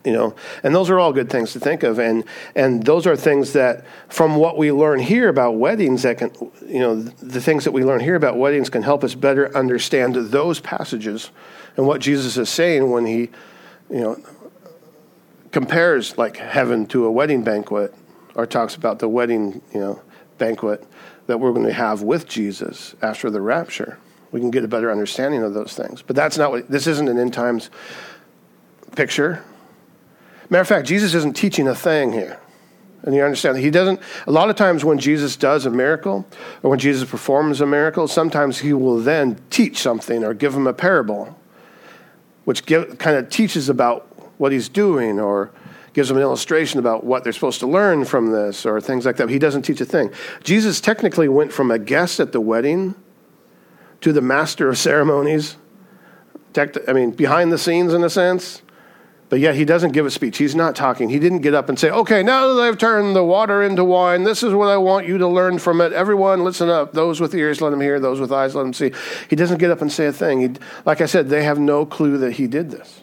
[0.04, 2.24] You know, and those are all good things to think of, and
[2.54, 6.30] and those are things that, from what we learn here about weddings, that can,
[6.66, 10.14] you know, the things that we learn here about weddings can help us better understand
[10.14, 11.30] those passages
[11.78, 13.30] and what Jesus is saying when he
[13.90, 14.22] you know,
[15.52, 17.94] compares like heaven to a wedding banquet
[18.34, 20.02] or talks about the wedding, you know,
[20.38, 20.84] banquet
[21.26, 23.98] that we're going to have with Jesus after the rapture.
[24.32, 26.02] We can get a better understanding of those things.
[26.02, 27.70] But that's not what this isn't an end times
[28.96, 29.44] picture.
[30.50, 32.40] Matter of fact, Jesus isn't teaching a thing here.
[33.04, 36.26] And you understand that he doesn't, a lot of times when Jesus does a miracle
[36.62, 40.66] or when Jesus performs a miracle, sometimes he will then teach something or give them
[40.66, 41.38] a parable
[42.44, 44.06] which give, kind of teaches about
[44.38, 45.50] what he's doing or
[45.92, 49.16] gives them an illustration about what they're supposed to learn from this or things like
[49.16, 49.28] that.
[49.28, 50.10] He doesn't teach a thing.
[50.42, 52.96] Jesus technically went from a guest at the wedding
[54.00, 55.56] to the master of ceremonies.
[56.56, 58.62] I mean, behind the scenes in a sense.
[59.34, 60.38] But yet he doesn't give a speech.
[60.38, 61.08] He's not talking.
[61.08, 64.22] He didn't get up and say, okay, now that I've turned the water into wine,
[64.22, 65.92] this is what I want you to learn from it.
[65.92, 66.92] Everyone, listen up.
[66.92, 67.98] Those with ears, let them hear.
[67.98, 68.92] Those with eyes, let them see.
[69.28, 70.40] He doesn't get up and say a thing.
[70.40, 73.00] He, like I said, they have no clue that he did this.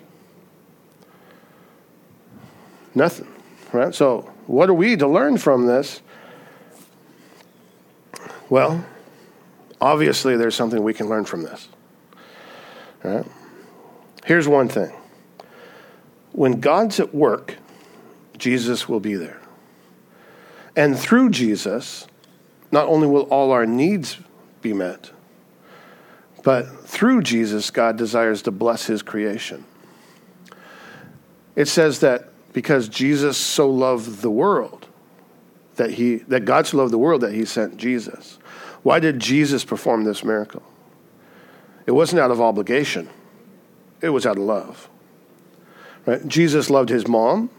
[2.95, 3.27] Nothing.
[3.73, 3.93] Right?
[3.93, 6.01] So, what are we to learn from this?
[8.49, 8.85] Well,
[9.81, 11.67] obviously, there's something we can learn from this.
[13.03, 13.25] Right?
[14.23, 14.93] Here's one thing
[16.33, 17.57] when God's at work,
[18.37, 19.39] Jesus will be there.
[20.75, 22.07] And through Jesus,
[22.71, 24.17] not only will all our needs
[24.61, 25.11] be met,
[26.43, 29.65] but through Jesus, God desires to bless his creation.
[31.55, 34.87] It says that because Jesus so loved the world,
[35.75, 38.39] that, he, that God so loved the world that he sent Jesus.
[38.83, 40.63] Why did Jesus perform this miracle?
[41.85, 43.09] It wasn't out of obligation,
[44.01, 44.89] it was out of love.
[46.05, 46.27] Right?
[46.27, 47.49] Jesus loved his mom,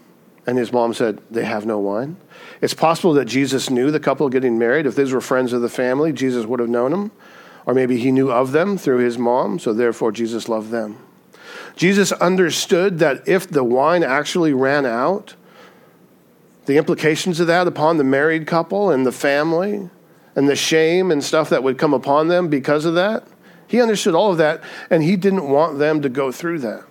[0.45, 2.17] and his mom said, They have no wine.
[2.61, 4.85] It's possible that Jesus knew the couple getting married.
[4.85, 7.11] If these were friends of the family, Jesus would have known them.
[7.65, 10.97] Or maybe he knew of them through his mom, so therefore Jesus loved them.
[11.75, 15.35] Jesus understood that if the wine actually ran out,
[16.65, 19.89] the implications of that upon the married couple and the family
[20.35, 23.25] and the shame and stuff that would come upon them because of that,
[23.67, 26.83] he understood all of that, and he didn't want them to go through that.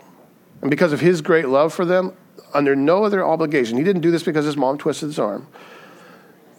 [0.62, 2.16] And because of his great love for them,
[2.55, 5.48] under no other obligation, he didn't do this because his mom twisted his arm.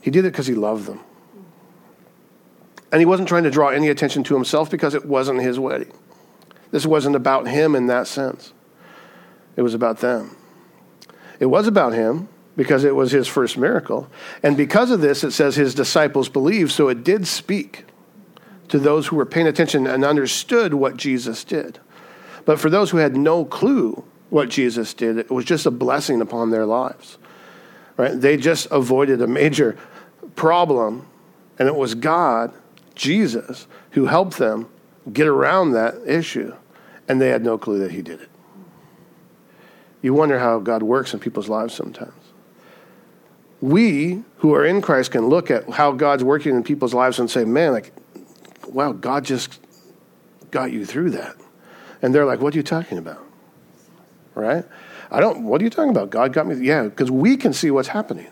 [0.01, 0.99] He did it because he loved them.
[2.91, 5.91] And he wasn't trying to draw any attention to himself because it wasn't his wedding.
[6.71, 8.53] This wasn't about him in that sense,
[9.55, 10.35] it was about them.
[11.39, 14.07] It was about him because it was his first miracle.
[14.43, 17.85] And because of this, it says his disciples believed, so it did speak
[18.69, 21.79] to those who were paying attention and understood what Jesus did.
[22.45, 26.21] But for those who had no clue what Jesus did, it was just a blessing
[26.21, 27.17] upon their lives.
[27.97, 28.19] Right?
[28.19, 29.77] They just avoided a major
[30.35, 31.07] problem
[31.59, 32.53] And it was God,
[32.95, 34.67] Jesus, who helped them
[35.11, 36.55] get around that issue.
[37.07, 38.29] And they had no clue that He did it.
[40.01, 42.13] You wonder how God works in people's lives sometimes.
[43.61, 47.29] We who are in Christ can look at how God's working in people's lives and
[47.29, 47.93] say, man, like,
[48.67, 49.61] wow, God just
[50.51, 51.35] got you through that.
[52.03, 53.25] And they're like, what are you talking about?
[54.35, 54.65] Right?
[55.09, 56.09] I don't, what are you talking about?
[56.09, 56.55] God got me.
[56.63, 58.27] Yeah, because we can see what's happening.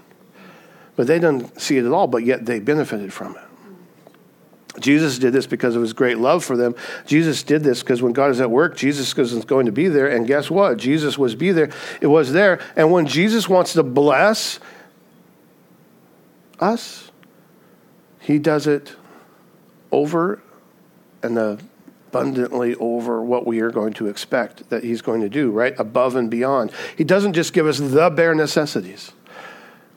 [0.95, 4.81] But they don't see it at all, but yet they benefited from it.
[4.81, 6.75] Jesus did this because of his great love for them.
[7.05, 10.07] Jesus did this because when God is at work, Jesus is going to be there.
[10.07, 10.77] And guess what?
[10.77, 11.69] Jesus was be there.
[12.01, 12.59] It was there.
[12.75, 14.59] And when Jesus wants to bless
[16.59, 17.11] us,
[18.19, 18.95] he does it
[19.91, 20.41] over
[21.23, 21.37] and
[22.11, 25.73] abundantly over what we are going to expect that he's going to do, right?
[25.79, 26.69] Above and beyond.
[26.97, 29.13] He doesn't just give us the bare necessities.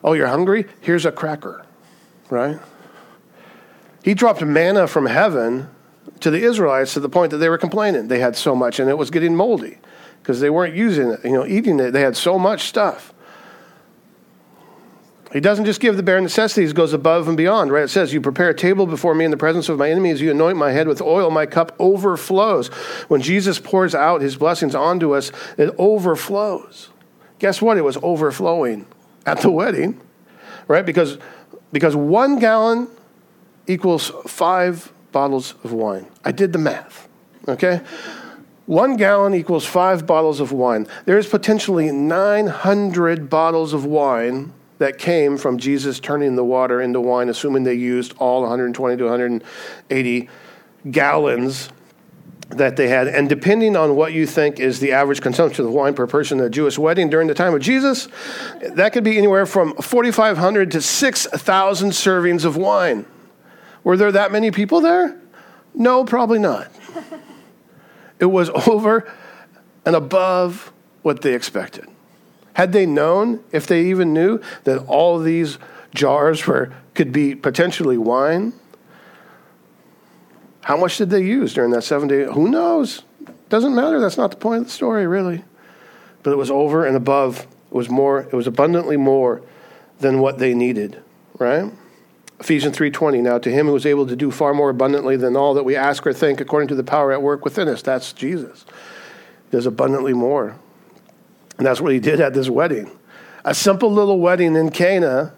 [0.01, 0.65] Oh, you're hungry?
[0.79, 1.65] Here's a cracker,
[2.29, 2.57] right?
[4.01, 5.69] He dropped manna from heaven
[6.21, 8.07] to the Israelites to the point that they were complaining.
[8.07, 9.77] They had so much and it was getting moldy
[10.21, 11.91] because they weren't using it, you know, eating it.
[11.91, 13.13] They had so much stuff.
[15.35, 17.83] He doesn't just give the bare necessities, goes above and beyond, right?
[17.83, 20.31] It says, You prepare a table before me in the presence of my enemies, you
[20.31, 22.69] anoint my head with oil, my cup overflows.
[23.09, 26.87] When Jesus pours out his blessings onto us, it overflows.
[27.39, 27.77] Guess what?
[27.77, 28.85] It was overflowing
[29.25, 29.99] at the wedding,
[30.69, 30.85] right?
[30.85, 31.17] Because,
[31.73, 32.87] because one gallon
[33.67, 36.07] equals five bottles of wine.
[36.23, 37.09] I did the math,
[37.49, 37.81] okay?
[38.67, 40.87] One gallon equals five bottles of wine.
[41.03, 46.99] There is potentially 900 bottles of wine that came from Jesus turning the water into
[46.99, 50.29] wine, assuming they used all 120 to 180
[50.91, 51.69] gallons
[52.49, 53.07] that they had.
[53.07, 56.47] And depending on what you think is the average consumption of wine per person at
[56.47, 58.07] a Jewish wedding during the time of Jesus,
[58.61, 63.05] that could be anywhere from 4,500 to 6,000 servings of wine.
[63.83, 65.19] Were there that many people there?
[65.73, 66.71] No, probably not.
[68.17, 69.11] It was over
[69.85, 71.87] and above what they expected.
[72.55, 75.57] Had they known, if they even knew, that all these
[75.93, 78.53] jars were, could be potentially wine,
[80.61, 82.23] how much did they use during that seven day?
[82.23, 83.03] Who knows?
[83.49, 83.99] Doesn't matter.
[83.99, 85.43] That's not the point of the story, really.
[86.23, 87.41] But it was over and above.
[87.41, 88.21] It was more.
[88.21, 89.41] It was abundantly more
[89.99, 91.03] than what they needed.
[91.37, 91.71] Right?
[92.39, 95.53] Ephesians 3:20 now to him who is able to do far more abundantly than all
[95.53, 98.65] that we ask or think according to the power at work within us that's Jesus
[99.51, 100.57] does abundantly more
[101.57, 102.91] and that's what he did at this wedding.
[103.43, 105.33] A simple little wedding in Cana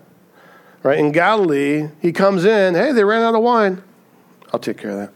[0.84, 3.84] right in Galilee he comes in hey they ran out of wine.
[4.54, 5.14] I'll take care of that.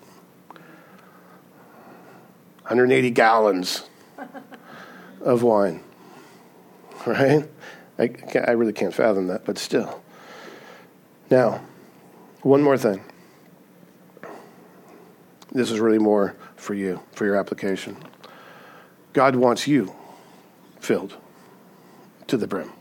[2.63, 3.83] 180 gallons
[5.21, 5.83] of wine
[7.05, 7.47] right?
[7.99, 8.09] I,
[8.47, 10.01] I really can't fathom that but still.
[11.29, 11.61] Now
[12.41, 13.01] one more thing.
[15.51, 17.97] This is really more for you, for your application.
[19.13, 19.93] God wants you
[20.81, 21.15] filled
[22.27, 22.71] to the brim,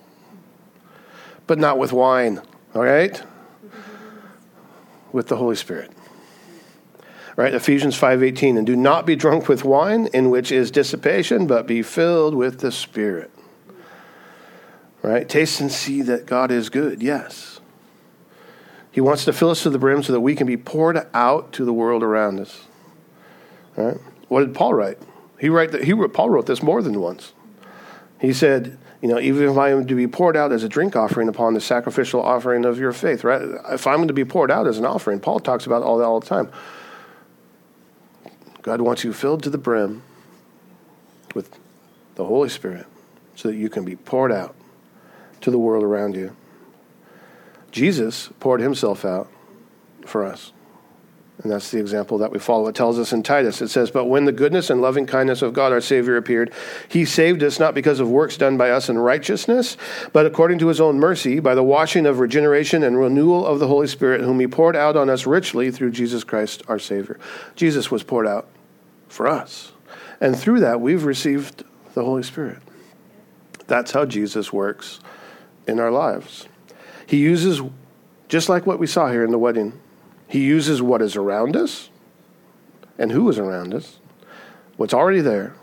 [1.46, 2.40] but not with wine,
[2.74, 3.22] all right?
[5.12, 5.92] With the Holy Spirit.
[7.36, 11.66] Right, Ephesians 5:18 and do not be drunk with wine in which is dissipation but
[11.66, 13.30] be filled with the spirit.
[15.02, 15.26] Right?
[15.26, 17.02] Taste and see that God is good.
[17.02, 17.60] Yes.
[18.90, 21.52] He wants to fill us to the brim so that we can be poured out
[21.52, 22.64] to the world around us.
[23.78, 24.00] All right?
[24.28, 24.98] What did Paul write?
[25.38, 27.32] He write that he Paul wrote this more than once.
[28.20, 30.94] He said, you know, even if I am to be poured out as a drink
[30.94, 33.40] offering upon the sacrificial offering of your faith, right?
[33.70, 36.04] If I'm going to be poured out as an offering, Paul talks about all that
[36.04, 36.50] all the time.
[38.61, 40.02] God wants you filled to the brim
[41.35, 41.59] with
[42.16, 42.87] the Holy Spirit
[43.35, 44.54] so that you can be poured out
[45.40, 46.37] to the world around you.
[47.70, 49.30] Jesus poured himself out
[50.04, 50.52] for us.
[51.42, 52.68] And that's the example that we follow.
[52.68, 55.55] It tells us in Titus, it says, But when the goodness and loving kindness of
[55.55, 56.53] God our Savior appeared,
[56.88, 59.79] he saved us not because of works done by us in righteousness,
[60.12, 63.68] but according to his own mercy, by the washing of regeneration and renewal of the
[63.68, 67.18] Holy Spirit, whom he poured out on us richly through Jesus Christ our Savior.
[67.57, 68.47] Jesus was poured out
[69.09, 69.72] for us.
[70.20, 71.64] And through that, we've received
[71.95, 72.59] the Holy Spirit.
[73.66, 75.01] That's how Jesus works
[75.66, 76.49] in our lives.
[77.07, 77.62] He uses,
[78.28, 79.80] just like what we saw here in the wedding,
[80.31, 81.91] he uses what is around us
[82.99, 83.99] and who is around us,
[84.76, 85.55] what's already there,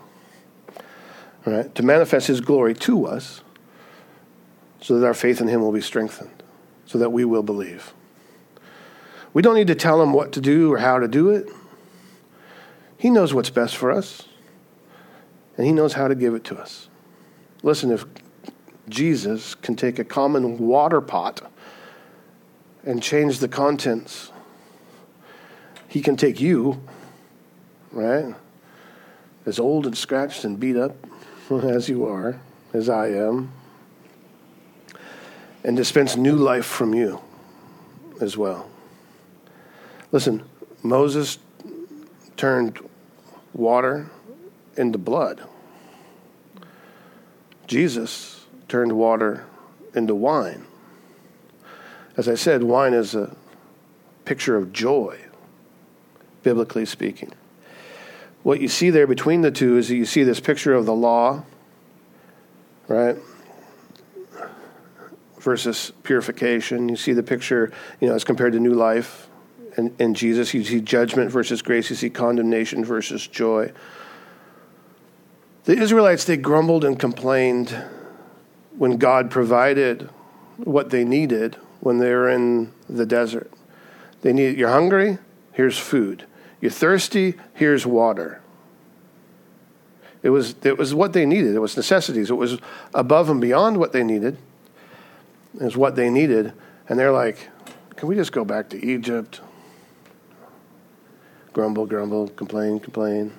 [1.46, 3.42] right, to manifest his glory to us
[4.80, 6.42] so that our faith in him will be strengthened,
[6.86, 7.92] so that we will believe.
[9.32, 11.48] We don't need to tell him what to do or how to do it.
[12.96, 14.28] He knows what's best for us,
[15.56, 16.88] and he knows how to give it to us.
[17.62, 18.04] Listen, if
[18.88, 21.50] Jesus can take a common water pot
[22.84, 24.32] and change the contents.
[25.88, 26.80] He can take you,
[27.92, 28.34] right?
[29.46, 30.94] As old and scratched and beat up
[31.50, 32.40] as you are,
[32.72, 33.50] as I am,
[35.64, 37.20] and dispense new life from you
[38.20, 38.68] as well.
[40.12, 40.42] Listen,
[40.82, 41.38] Moses
[42.36, 42.78] turned
[43.52, 44.10] water
[44.76, 45.42] into blood.
[47.66, 49.44] Jesus turned water
[49.94, 50.64] into wine.
[52.16, 53.36] As I said, wine is a
[54.24, 55.18] picture of joy,
[56.48, 57.30] biblically speaking.
[58.42, 60.94] What you see there between the two is that you see this picture of the
[60.94, 61.44] law,
[62.86, 63.16] right?
[65.40, 66.88] Versus purification.
[66.88, 67.70] You see the picture,
[68.00, 69.28] you know, as compared to new life
[69.76, 70.54] and, in Jesus.
[70.54, 71.90] You see judgment versus grace.
[71.90, 73.70] You see condemnation versus joy.
[75.64, 77.76] The Israelites, they grumbled and complained
[78.78, 80.08] when God provided
[80.56, 83.52] what they needed when they were in the desert.
[84.22, 85.18] They need you're hungry,
[85.52, 86.24] here's food.
[86.60, 88.40] You're thirsty, here's water.
[90.22, 91.54] It was it was what they needed.
[91.54, 92.30] It was necessities.
[92.30, 92.58] It was
[92.92, 94.36] above and beyond what they needed.
[95.54, 96.52] It was what they needed.
[96.88, 97.48] And they're like,
[97.96, 99.40] can we just go back to Egypt?
[101.52, 103.32] Grumble, grumble, complain, complain.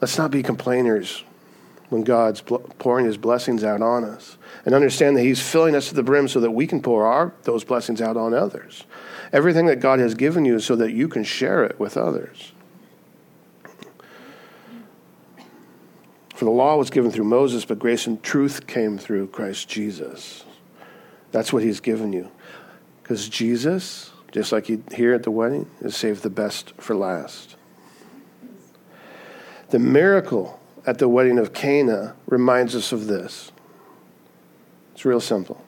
[0.00, 1.24] Let's not be complainers
[1.90, 5.94] when God's pouring his blessings out on us and understand that he's filling us to
[5.94, 8.84] the brim so that we can pour our, those blessings out on others.
[9.32, 12.52] Everything that God has given you is so that you can share it with others.
[16.34, 20.44] For the law was given through Moses, but grace and truth came through Christ Jesus.
[21.32, 22.30] That's what he's given you.
[23.02, 27.56] Because Jesus, just like he, here at the wedding, has saved the best for last.
[29.68, 33.52] The miracle at the wedding of Cana reminds us of this.
[34.94, 35.62] It's real simple.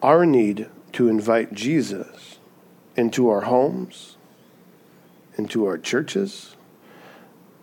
[0.00, 2.38] Our need to invite Jesus
[2.96, 4.16] into our homes,
[5.36, 6.56] into our churches,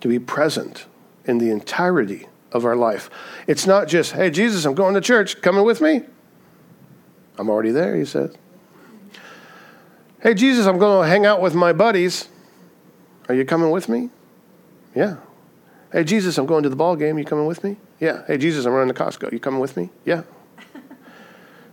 [0.00, 0.86] to be present
[1.24, 3.08] in the entirety of our life.
[3.46, 5.40] It's not just, hey, Jesus, I'm going to church.
[5.40, 6.02] Coming with me?
[7.38, 8.34] I'm already there, he says.
[10.22, 12.28] Hey, Jesus, I'm going to hang out with my buddies.
[13.28, 14.10] Are you coming with me?
[14.94, 15.16] Yeah,
[15.92, 17.18] Hey, Jesus, I'm going to the ball game.
[17.18, 17.76] You coming with me?
[18.00, 18.22] Yeah.
[18.26, 19.30] Hey, Jesus, I'm running to Costco.
[19.30, 19.90] You coming with me?
[20.06, 20.22] Yeah.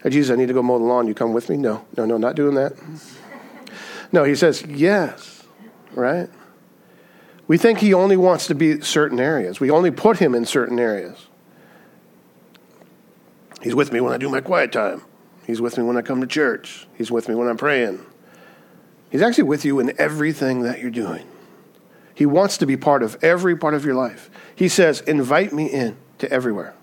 [0.03, 1.07] Hey, Jesus, I need to go mow the lawn.
[1.07, 1.57] You come with me?
[1.57, 2.73] No, no, no, not doing that.
[4.11, 5.43] No, he says, yes,
[5.93, 6.29] right?
[7.47, 9.59] We think he only wants to be certain areas.
[9.59, 11.27] We only put him in certain areas.
[13.61, 15.01] He's with me when I do my quiet time.
[15.45, 16.87] He's with me when I come to church.
[16.95, 18.05] He's with me when I'm praying.
[19.09, 21.25] He's actually with you in everything that you're doing.
[22.13, 24.29] He wants to be part of every part of your life.
[24.55, 26.75] He says, invite me in to everywhere,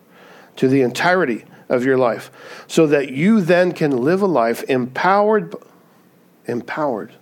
[0.56, 2.30] to the entirety of your life,
[2.66, 5.54] so that you then can live a life empowered,
[6.46, 7.12] empowered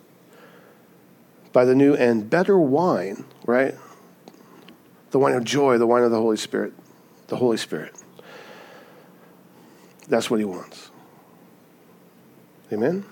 [1.52, 3.74] by the new and better wine, right?
[5.12, 6.72] The wine of joy, the wine of the Holy Spirit,
[7.28, 7.94] the Holy Spirit.
[10.08, 10.90] That's what he wants.
[12.72, 13.04] Amen?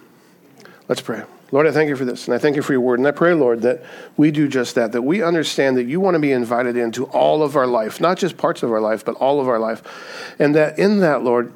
[0.88, 1.22] Let's pray.
[1.52, 2.98] Lord, I thank you for this, and I thank you for your word.
[2.98, 3.82] And I pray, Lord, that
[4.16, 7.42] we do just that, that we understand that you want to be invited into all
[7.42, 10.34] of our life, not just parts of our life, but all of our life.
[10.38, 11.52] And that in that, Lord,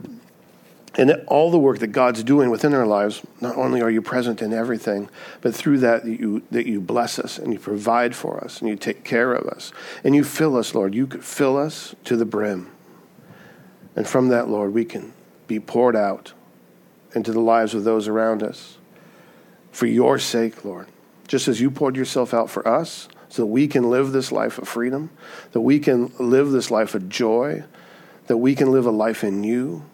[0.98, 4.42] and all the work that God's doing within our lives, not only are you present
[4.42, 5.08] in everything,
[5.40, 8.68] but through that, that you, that you bless us and you provide for us and
[8.68, 9.72] you take care of us
[10.04, 10.94] and you fill us, Lord.
[10.94, 12.70] You could fill us to the brim.
[13.94, 15.14] And from that, Lord, we can
[15.46, 16.34] be poured out
[17.14, 18.76] into the lives of those around us
[19.76, 20.86] for your sake, Lord.
[21.28, 24.56] Just as you poured yourself out for us, so that we can live this life
[24.56, 25.10] of freedom,
[25.52, 27.62] that we can live this life of joy,
[28.26, 29.84] that we can live a life in you,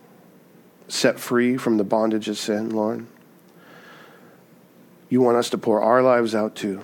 [0.86, 3.06] set free from the bondage of sin, Lord.
[5.08, 6.82] You want us to pour our lives out too.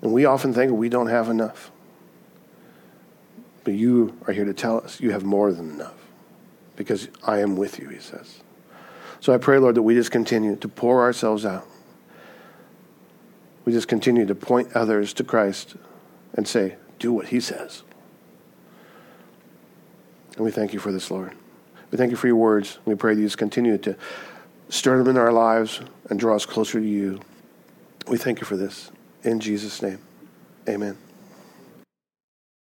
[0.00, 1.72] And we often think we don't have enough.
[3.64, 5.98] But you are here to tell us you have more than enough
[6.76, 8.42] because I am with you, he says.
[9.22, 11.64] So I pray, Lord, that we just continue to pour ourselves out.
[13.64, 15.76] We just continue to point others to Christ
[16.34, 17.84] and say, do what he says.
[20.34, 21.34] And we thank you for this, Lord.
[21.92, 22.80] We thank you for your words.
[22.84, 23.96] We pray that you just continue to
[24.68, 27.20] stir them in our lives and draw us closer to you.
[28.08, 28.90] We thank you for this.
[29.22, 30.00] In Jesus' name,
[30.68, 30.98] amen.